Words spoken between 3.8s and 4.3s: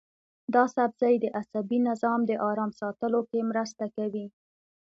کوي.